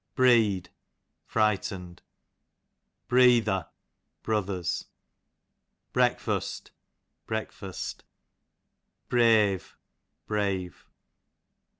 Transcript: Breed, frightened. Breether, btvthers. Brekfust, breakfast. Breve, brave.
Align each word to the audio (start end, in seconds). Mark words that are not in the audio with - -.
Breed, 0.15 0.71
frightened. 1.27 2.01
Breether, 3.07 3.67
btvthers. 4.23 4.85
Brekfust, 5.93 6.71
breakfast. 7.27 8.03
Breve, 9.09 9.77
brave. 10.25 10.87